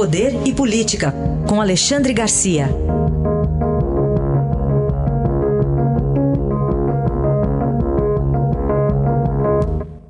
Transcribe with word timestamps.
Poder 0.00 0.32
e 0.48 0.54
Política, 0.56 1.12
com 1.46 1.60
Alexandre 1.60 2.14
Garcia. 2.14 2.64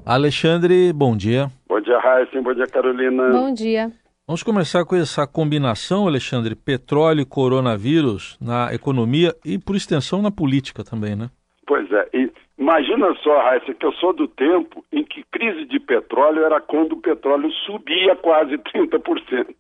Alexandre, 0.07 0.93
bom 0.93 1.17
dia. 1.17 1.51
Bom 1.69 1.81
dia, 1.81 1.99
Raíssa. 1.99 2.41
Bom 2.41 2.55
dia, 2.55 2.69
Carolina. 2.69 3.31
Bom 3.33 3.53
dia. 3.53 3.91
Vamos 4.29 4.45
começar 4.45 4.85
com 4.85 4.95
essa 4.95 5.27
combinação, 5.27 6.07
Alexandre, 6.07 6.55
petróleo 6.55 7.23
e 7.23 7.27
coronavírus 7.27 8.39
na 8.41 8.73
economia 8.73 9.35
e, 9.45 9.59
por 9.59 9.75
extensão, 9.75 10.23
na 10.23 10.31
política 10.31 10.85
também, 10.85 11.17
né? 11.17 11.31
Pois 11.67 11.91
é. 11.91 12.09
E 12.15 12.31
imagina 12.61 13.15
só, 13.17 13.41
Raíssa, 13.41 13.75
que 13.75 13.85
eu 13.85 13.93
sou 13.95 14.13
do 14.13 14.29
tempo 14.29 14.85
em 14.93 15.03
que 15.03 15.25
crise 15.33 15.65
de 15.65 15.81
petróleo 15.81 16.45
era 16.45 16.61
quando 16.61 16.93
o 16.93 17.01
petróleo 17.01 17.51
subia 17.67 18.15
quase 18.17 18.57
30%. 18.59 19.55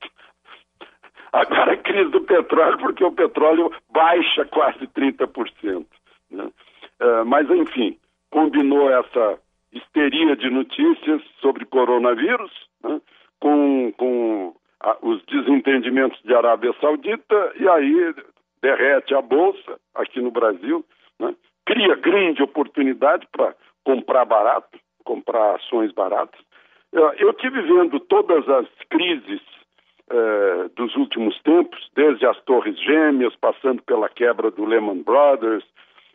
Agora 1.32 1.72
é 1.72 1.76
crise 1.76 2.10
do 2.10 2.20
petróleo 2.20 2.78
porque 2.78 3.04
o 3.04 3.12
petróleo 3.12 3.72
baixa 3.90 4.44
quase 4.44 4.86
30%. 4.86 5.86
Né? 6.30 6.44
Uh, 7.00 7.24
mas, 7.24 7.48
enfim, 7.50 7.96
combinou 8.30 8.90
essa 8.90 9.38
histeria 9.72 10.36
de 10.36 10.50
notícias 10.50 11.22
sobre 11.40 11.64
coronavírus 11.64 12.52
né? 12.82 13.00
com, 13.38 13.92
com 13.96 14.54
a, 14.80 14.96
os 15.02 15.24
desentendimentos 15.26 16.20
de 16.22 16.34
Arábia 16.34 16.74
Saudita 16.80 17.52
e 17.58 17.68
aí 17.68 18.14
derrete 18.62 19.14
a 19.14 19.22
Bolsa 19.22 19.78
aqui 19.94 20.20
no 20.20 20.30
Brasil, 20.30 20.84
né? 21.18 21.34
Cria 21.66 21.94
grande 21.96 22.42
oportunidade 22.42 23.26
para 23.32 23.54
comprar 23.84 24.24
barato, 24.24 24.78
comprar 25.04 25.56
ações 25.56 25.92
baratas. 25.92 26.40
Eu 26.92 27.32
tive 27.34 27.62
vendo 27.62 28.00
todas 28.00 28.48
as 28.48 28.66
crises 28.90 29.40
eh, 30.12 30.70
dos 30.74 30.96
últimos 30.96 31.40
tempos, 31.42 31.88
desde 31.94 32.26
as 32.26 32.36
Torres 32.42 32.76
Gêmeas, 32.80 33.34
passando 33.36 33.80
pela 33.82 34.08
quebra 34.08 34.50
do 34.50 34.64
Lehman 34.64 35.04
Brothers, 35.04 35.64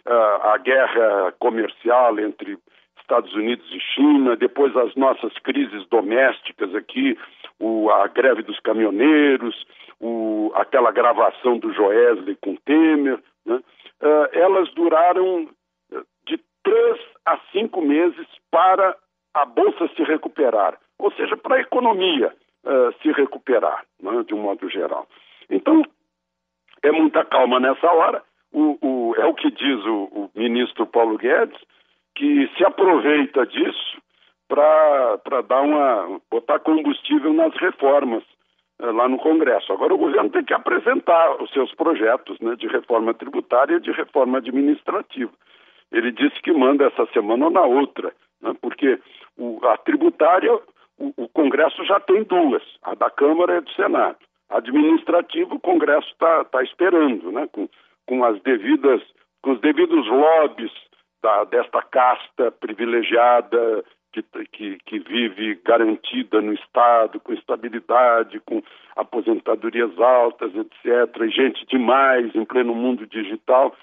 uh, 0.06 0.48
a 0.48 0.58
guerra 0.58 1.34
comercial 1.40 2.20
entre 2.20 2.58
Estados 3.00 3.34
Unidos 3.34 3.66
e 3.72 3.80
China, 3.80 4.36
depois 4.36 4.76
as 4.76 4.94
nossas 4.96 5.32
crises 5.40 5.88
domésticas 5.88 6.76
aqui, 6.76 7.18
o, 7.58 7.90
a 7.90 8.08
greve 8.08 8.42
dos 8.42 8.60
caminhoneiros, 8.60 9.66
o, 10.02 10.52
aquela 10.56 10.92
gravação 10.92 11.58
do 11.58 11.72
Joesley 11.72 12.36
com 12.42 12.58
Temer, 12.58 13.20
né? 13.46 13.62
Uh, 14.06 14.30
elas 14.32 14.72
duraram 14.74 15.50
de 16.28 16.40
três 16.64 17.00
a 17.26 17.38
cinco 17.52 17.82
meses 17.82 18.28
para 18.52 18.96
a 19.34 19.46
Bolsa 19.46 19.90
se 19.96 20.04
recuperar, 20.04 20.78
ou 20.98 21.12
seja, 21.14 21.36
para 21.36 21.56
a 21.56 21.62
economia 21.62 22.34
uh, 22.64 22.94
se 23.02 23.12
recuperar, 23.12 23.84
né, 24.02 24.24
de 24.24 24.34
um 24.34 24.42
modo 24.42 24.70
geral. 24.70 25.08
Então, 25.50 25.84
é 26.84 26.92
muita 26.92 27.26
calma 27.26 27.60
nessa 27.60 27.92
hora. 27.92 28.24
O, 28.54 28.78
o, 28.82 29.16
é 29.18 29.26
o 29.26 29.34
que 29.34 29.52
diz 29.52 29.86
o, 29.86 30.04
o, 30.06 30.32
ministro 30.36 30.86
Paulo 30.86 31.18
Guedes, 31.18 31.60
que 32.16 32.48
se 32.56 32.64
aproveita 32.64 33.46
disso 33.46 33.98
para 34.48 35.42
dar 35.42 35.62
uma 35.62 36.22
botar 36.32 36.60
combustível 36.60 37.34
nas 37.34 37.54
reformas 37.56 38.24
lá 38.92 39.08
no 39.08 39.18
Congresso. 39.18 39.72
Agora 39.72 39.94
o 39.94 39.98
governo 39.98 40.30
tem 40.30 40.44
que 40.44 40.54
apresentar 40.54 41.42
os 41.42 41.52
seus 41.52 41.74
projetos 41.74 42.40
né, 42.40 42.56
de 42.56 42.68
reforma 42.68 43.14
tributária 43.14 43.76
e 43.76 43.82
de 43.82 43.92
reforma 43.92 44.38
administrativa. 44.38 45.32
Ele 45.92 46.12
disse 46.12 46.42
que 46.42 46.52
manda 46.52 46.86
essa 46.86 47.06
semana 47.08 47.46
ou 47.46 47.52
na 47.52 47.62
outra, 47.62 48.14
né, 48.42 48.54
porque 48.62 49.00
o, 49.38 49.60
a 49.66 49.78
tributária 49.78 50.54
o, 50.98 51.14
o 51.18 51.30
Congresso 51.30 51.84
já 51.86 52.00
tem 52.00 52.24
duas, 52.24 52.64
a 52.84 52.96
da 52.96 53.10
Câmara 53.10 53.56
e 53.56 53.58
a 53.58 53.62
do 53.62 53.72
Senado. 53.72 54.18
Administrativo, 54.50 55.56
o 55.56 55.60
Congresso 55.60 56.08
está 56.12 56.44
tá 56.46 56.64
esperando, 56.64 57.32
né, 57.32 57.48
com, 57.52 57.68
com 58.08 58.24
as 58.24 58.40
devidas, 58.42 59.02
com 59.42 59.52
os 59.52 59.60
devidos 59.60 60.08
lobbies 60.08 60.72
da, 61.22 61.44
desta 61.46 61.82
casta 61.82 62.52
privilegiada 62.52 63.84
que, 64.24 64.46
que, 64.48 64.78
que, 64.86 65.00
vive 65.00 65.60
garantida 65.64 66.42
no 66.42 66.54
Estado, 66.54 67.20
com 67.20 67.34
estabilidade, 67.34 68.40
com 68.42 68.62
aposentadorias 68.96 69.98
altas, 70.00 70.52
etc., 70.56 71.30
gente 71.30 71.66
demais 71.66 72.34
em 72.36 72.46
pleno 72.46 72.74
mundo 72.74 73.06
digital. 73.08 73.76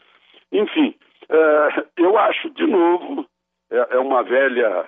Enfim, 0.50 0.94
é, 1.28 1.84
eu 1.96 2.16
acho, 2.18 2.50
de 2.50 2.66
novo, 2.66 3.26
é, 3.70 3.96
é 3.96 3.98
uma 3.98 4.22
velha 4.22 4.86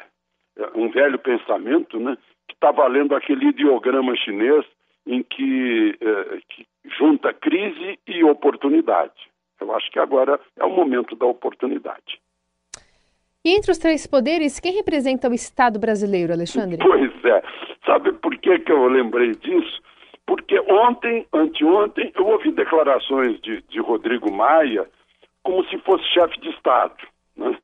um 0.75 0.89
velho 0.89 1.19
pensamento, 1.19 1.99
né, 1.99 2.17
que 2.49 2.55
está 2.55 2.71
valendo 2.71 3.15
aquele 3.15 3.47
ideograma 3.47 4.17
chinês 4.17 4.65
em 5.07 5.23
que, 5.23 5.99
eh, 6.01 6.39
que 6.49 6.67
junta 6.99 7.33
crise 7.33 7.99
e 8.07 8.25
oportunidade. 8.25 9.31
Eu 9.61 9.75
acho 9.75 9.91
que 9.91 9.99
agora 9.99 10.41
é 10.57 10.65
o 10.65 10.71
momento 10.71 11.15
da 11.17 11.27
oportunidade. 11.27 12.21
E 13.45 13.51
entre 13.51 13.71
os 13.71 13.79
três 13.79 14.07
poderes, 14.07 14.59
quem 14.59 14.73
representa 14.73 15.29
o 15.29 15.35
Estado 15.35 15.79
brasileiro, 15.79 16.33
Alexandre? 16.33 16.79
Pois 16.79 17.25
é. 17.25 17.43
Sabe 17.85 18.13
por 18.13 18.35
que, 18.39 18.59
que 18.61 18.73
eu 18.73 18.87
lembrei 18.87 19.33
disso? 19.33 19.83
Porque 20.27 20.59
ontem, 20.61 21.27
anteontem, 21.33 22.11
eu 22.17 22.27
ouvi 22.27 22.51
declarações 22.53 23.39
de, 23.43 23.61
de 23.69 23.81
Rodrigo 23.81 24.33
Maia 24.33 24.89
como 25.43 25.63
se 25.67 25.79
fosse 25.81 26.03
chefe 26.05 26.41
de 26.41 26.49
Estado. 26.51 26.97
Né? 27.37 27.55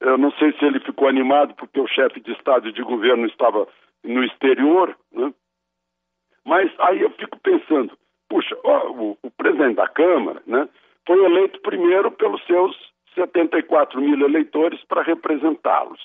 Eu 0.00 0.18
não 0.18 0.32
sei 0.32 0.52
se 0.58 0.64
ele 0.64 0.80
ficou 0.80 1.06
animado 1.08 1.54
porque 1.54 1.80
o 1.80 1.86
chefe 1.86 2.20
de 2.20 2.32
Estado 2.32 2.68
e 2.68 2.72
de 2.72 2.82
governo 2.82 3.26
estava 3.26 3.68
no 4.02 4.24
exterior, 4.24 4.96
né? 5.12 5.32
mas 6.44 6.72
aí 6.80 7.00
eu 7.00 7.10
fico 7.10 7.38
pensando, 7.38 7.96
puxa, 8.28 8.56
ó, 8.64 8.90
o, 8.90 9.18
o, 9.22 9.30
presidente 9.30 9.76
da 9.76 9.86
Câmara 9.86 10.42
né, 10.46 10.68
foi 11.06 11.24
eleito 11.24 11.60
primeiro 11.60 12.10
pelos 12.10 12.44
seus 12.46 12.89
74 13.14 14.00
mil 14.00 14.24
eleitores 14.24 14.82
para 14.84 15.02
representá-los. 15.02 16.00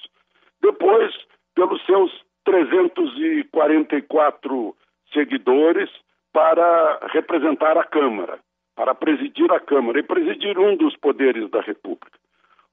Depois, 0.61 1.13
pelos 1.53 1.85
seus 1.85 2.11
344 2.43 4.75
seguidores 5.13 5.89
para 6.33 6.99
representar 7.13 7.77
a 7.77 7.83
Câmara, 7.83 8.39
para 8.75 8.93
presidir 8.93 9.49
a 9.51 9.59
Câmara 9.59 9.99
e 9.99 10.03
presidir 10.03 10.59
um 10.59 10.75
dos 10.75 10.97
poderes 10.97 11.49
da 11.49 11.61
República. 11.61 12.19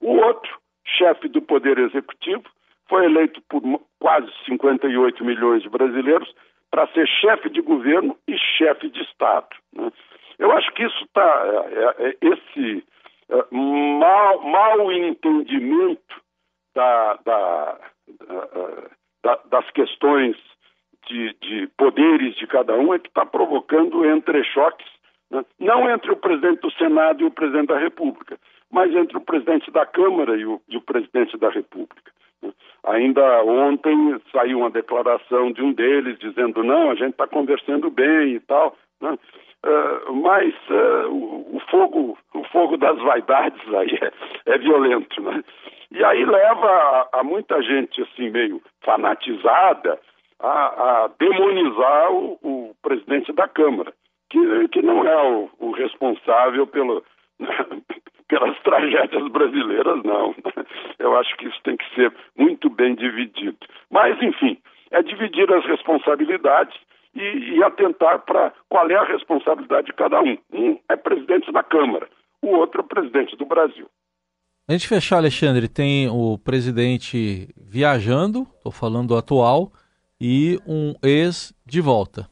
O 0.00 0.16
outro 0.16 0.60
chefe 0.84 1.28
do 1.28 1.40
Poder 1.40 1.78
Executivo, 1.78 2.42
foi 2.88 3.06
eleito 3.06 3.40
por 3.48 3.62
quase 3.98 4.30
58 4.44 5.24
milhões 5.24 5.62
de 5.62 5.68
brasileiros 5.68 6.32
para 6.70 6.86
ser 6.88 7.06
chefe 7.06 7.50
de 7.50 7.60
governo 7.60 8.16
e 8.28 8.36
chefe 8.36 8.88
de 8.90 9.02
Estado. 9.02 9.48
Né? 9.72 9.90
Eu 10.38 10.52
acho 10.52 10.70
que 10.72 10.84
isso 10.84 11.04
está. 11.04 11.64
É, 11.70 12.08
é, 12.08 12.16
esse 12.20 12.84
é, 13.32 13.46
mal, 13.50 14.42
mal 14.42 14.92
entendimento 14.92 16.20
da, 16.74 17.14
da, 17.24 17.78
da, 19.22 19.40
das 19.46 19.70
questões 19.70 20.36
de, 21.06 21.34
de, 21.40 21.66
poderes 21.78 22.34
de 22.36 22.46
cada 22.46 22.74
um 22.74 22.92
é 22.92 22.98
que 22.98 23.08
está 23.08 23.24
provocando 23.24 24.04
entrechoques, 24.04 24.86
né? 25.30 25.44
não 25.58 25.90
entre 25.90 26.12
o 26.12 26.16
presidente 26.16 26.60
do 26.60 26.70
Senado 26.72 27.22
e 27.22 27.24
o 27.24 27.30
presidente 27.30 27.68
da 27.68 27.78
República, 27.78 28.38
mas 28.70 28.94
entre 28.94 29.16
o 29.16 29.20
presidente 29.22 29.70
da 29.70 29.86
Câmara 29.86 30.36
e 30.36 30.44
o, 30.44 30.60
e 30.68 30.76
o 30.76 30.82
presidente 30.82 31.36
da 31.38 31.48
República. 31.48 32.12
Ainda 32.84 33.44
ontem 33.44 34.20
saiu 34.30 34.58
uma 34.58 34.70
declaração 34.70 35.52
de 35.52 35.62
um 35.62 35.72
deles 35.72 36.18
dizendo 36.18 36.62
não, 36.62 36.90
a 36.90 36.94
gente 36.94 37.12
está 37.12 37.26
conversando 37.26 37.88
bem 37.90 38.34
e 38.34 38.40
tal, 38.40 38.76
né? 39.00 39.18
Uh, 39.64 40.12
mas 40.12 40.54
uh, 40.70 41.08
o, 41.10 41.56
o, 41.56 41.60
fogo, 41.70 42.18
o 42.34 42.44
fogo 42.44 42.76
das 42.76 42.98
vaidades 42.98 43.74
aí 43.74 43.98
é, 44.02 44.54
é 44.54 44.58
violento, 44.58 45.20
né? 45.22 45.42
E 45.90 46.02
aí 46.04 46.24
leva 46.24 46.66
a, 46.66 47.20
a, 47.20 47.24
muita 47.24 47.62
gente 47.62 48.02
assim 48.02 48.30
meio 48.30 48.62
fanatizada 48.82 49.98
a, 50.40 51.04
a 51.04 51.10
demonizar 51.18 52.12
o, 52.12 52.38
o, 52.42 52.74
presidente 52.82 53.32
da 53.32 53.46
Câmara, 53.46 53.92
que, 54.30 54.68
que 54.68 54.82
não 54.82 55.06
é 55.06 55.22
o, 55.22 55.50
o 55.58 55.70
responsável 55.72 56.66
pelo 56.66 57.04
pelas 58.32 58.58
tragédias 58.60 59.28
brasileiras, 59.28 60.02
não. 60.04 60.34
Eu 60.98 61.14
acho 61.18 61.36
que 61.36 61.46
isso 61.46 61.60
tem 61.64 61.76
que 61.76 61.94
ser 61.94 62.10
muito 62.34 62.70
bem 62.70 62.94
dividido. 62.94 63.58
Mas, 63.90 64.20
enfim, 64.22 64.56
é 64.90 65.02
dividir 65.02 65.52
as 65.52 65.64
responsabilidades 65.66 66.74
e, 67.14 67.56
e 67.56 67.64
atentar 67.64 68.20
para 68.20 68.52
qual 68.68 68.88
é 68.90 68.94
a 68.94 69.04
responsabilidade 69.04 69.86
de 69.86 69.92
cada 69.92 70.20
um. 70.20 70.36
Um 70.52 70.78
é 70.88 70.96
presidente 70.96 71.50
da 71.52 71.62
Câmara, 71.62 72.08
o 72.40 72.48
outro 72.48 72.80
é 72.80 72.84
presidente 72.84 73.36
do 73.36 73.46
Brasil. 73.46 73.88
A 74.68 74.72
gente 74.72 74.88
fechar, 74.88 75.16
Alexandre, 75.16 75.68
tem 75.68 76.08
o 76.08 76.38
presidente 76.38 77.48
viajando, 77.56 78.46
estou 78.56 78.72
falando 78.72 79.08
do 79.08 79.16
atual, 79.16 79.72
e 80.20 80.58
um 80.66 80.94
ex 81.02 81.52
de 81.66 81.80
volta. 81.80 82.28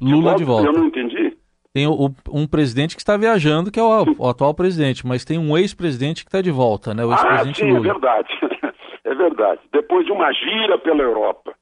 Lula 0.00 0.36
de 0.36 0.44
volta. 0.44 0.66
Eu 0.66 0.72
não 0.72 0.86
entendi 0.86 1.36
tem 1.76 1.86
o, 1.86 2.10
um 2.32 2.46
presidente 2.46 2.96
que 2.96 3.02
está 3.02 3.18
viajando, 3.18 3.70
que 3.70 3.78
é 3.78 3.82
o, 3.82 4.04
o 4.18 4.28
atual 4.30 4.54
presidente, 4.54 5.06
mas 5.06 5.26
tem 5.26 5.38
um 5.38 5.58
ex-presidente 5.58 6.24
que 6.24 6.28
está 6.30 6.40
de 6.40 6.50
volta, 6.50 6.94
né? 6.94 7.04
O 7.04 7.12
ex-presidente 7.12 7.62
ah, 7.62 7.66
sim, 7.66 7.70
Lula. 7.70 7.86
É 7.86 7.92
verdade. 7.92 8.28
é 9.04 9.14
verdade. 9.14 9.60
Depois 9.70 10.06
de 10.06 10.12
uma 10.12 10.32
gira 10.32 10.78
pela 10.78 11.02
Europa? 11.02 11.52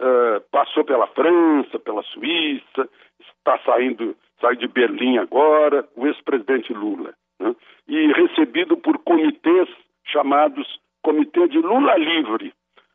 Uh, 0.00 0.40
passou 0.50 0.84
pela 0.84 1.06
França, 1.08 1.78
pela 1.78 2.02
Suíça, 2.04 2.88
está 3.20 3.58
saindo, 3.64 4.16
sai 4.40 4.56
de 4.56 4.66
Berlim 4.66 5.18
agora, 5.18 5.86
o 5.96 6.06
ex-presidente 6.06 6.72
Lula. 6.72 7.14
Né? 7.40 7.54
E 7.88 8.12
recebido 8.12 8.76
por 8.76 8.98
comitês 8.98 9.68
chamados 10.04 10.80
Comitê 11.02 11.46
de 11.48 11.58
Lula 11.58 11.96
Livre. 11.96 12.52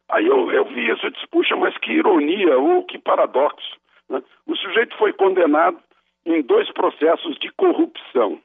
Aí 0.09 0.27
eu, 0.27 0.51
eu 0.51 0.65
vi 0.65 0.91
isso, 0.91 1.05
eu 1.05 1.11
disse, 1.11 1.27
puxa, 1.27 1.55
mas 1.55 1.77
que 1.77 1.93
ironia, 1.93 2.57
ou 2.57 2.83
que 2.83 2.97
paradoxo. 2.99 3.77
Né? 4.09 4.21
O 4.45 4.55
sujeito 4.57 4.97
foi 4.97 5.13
condenado 5.13 5.79
em 6.25 6.41
dois 6.41 6.69
processos 6.73 7.37
de 7.39 7.49
corrupção 7.53 8.39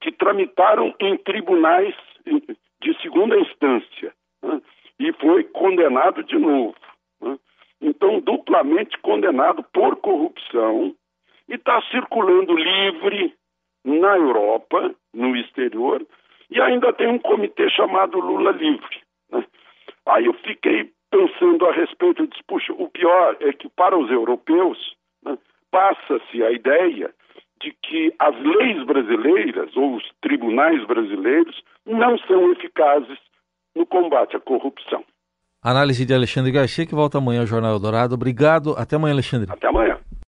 que 0.00 0.10
tramitaram 0.10 0.94
em 1.00 1.16
tribunais 1.16 1.94
de 2.80 3.00
segunda 3.00 3.38
instância 3.38 4.12
né? 4.42 4.60
e 4.98 5.12
foi 5.12 5.44
condenado 5.44 6.24
de 6.24 6.36
novo. 6.36 6.74
Né? 7.20 7.38
Então, 7.80 8.20
duplamente 8.20 8.98
condenado 8.98 9.62
por 9.72 9.96
corrupção 9.96 10.94
e 11.48 11.54
está 11.54 11.80
circulando 11.90 12.56
livre 12.56 13.34
na 13.84 14.16
Europa, 14.16 14.94
no 15.14 15.36
exterior, 15.36 16.04
e 16.50 16.60
ainda 16.60 16.92
tem 16.92 17.08
um 17.08 17.18
comitê 17.18 17.68
chamado 17.70 18.18
Lula 18.18 18.52
Livre. 18.52 19.02
Né? 19.30 19.44
Aí 20.06 20.26
eu 20.26 20.32
fiquei 20.34 20.90
pensando 21.10 21.66
a 21.66 21.72
respeito, 21.72 22.22
eu 22.22 22.26
disse, 22.26 22.42
puxa, 22.46 22.72
o 22.72 22.88
pior 22.88 23.36
é 23.40 23.52
que 23.52 23.68
para 23.68 23.96
os 23.96 24.10
europeus 24.10 24.96
né, 25.24 25.38
passa-se 25.70 26.42
a 26.42 26.50
ideia 26.50 27.14
de 27.60 27.72
que 27.82 28.12
as 28.18 28.34
leis 28.38 28.82
brasileiras 28.84 29.76
ou 29.76 29.96
os 29.96 30.04
tribunais 30.20 30.84
brasileiros 30.84 31.62
não 31.86 32.18
são 32.18 32.52
eficazes 32.52 33.18
no 33.74 33.86
combate 33.86 34.36
à 34.36 34.40
corrupção. 34.40 35.04
Análise 35.66 36.04
de 36.04 36.14
Alexandre 36.14 36.52
Garcia, 36.52 36.86
que 36.86 36.94
volta 36.94 37.18
amanhã 37.18 37.40
ao 37.40 37.46
Jornal 37.46 37.76
Dourado. 37.80 38.14
Obrigado. 38.14 38.76
Até 38.78 38.94
amanhã, 38.94 39.12
Alexandre. 39.12 39.50
Até 39.50 39.66
amanhã. 39.66 39.98